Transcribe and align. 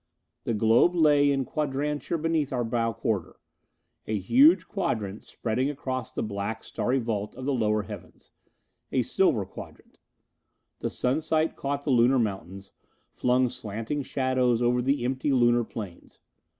The 0.45 0.55
globe 0.55 0.95
lay 0.95 1.29
in 1.31 1.45
quadrature 1.45 2.17
beneath 2.17 2.51
our 2.51 2.63
bow 2.63 2.91
quarter 2.91 3.35
a 4.07 4.17
huge 4.17 4.67
quadrant 4.67 5.21
spreading 5.21 5.69
across 5.69 6.11
the 6.11 6.23
black 6.23 6.63
starry 6.63 6.97
vault 6.97 7.35
of 7.35 7.45
the 7.45 7.53
lower 7.53 7.83
heavens. 7.83 8.31
A 8.91 9.03
silver 9.03 9.45
quadrant. 9.45 9.99
The 10.79 10.89
sunset 10.89 11.55
caught 11.55 11.83
the 11.83 11.91
Lunar 11.91 12.17
mountains, 12.17 12.71
flung 13.11 13.47
slanting 13.49 14.01
shadows 14.01 14.59
over 14.59 14.81
the 14.81 15.05
empty 15.05 15.31
Lunar 15.31 15.63
plains. 15.63 16.17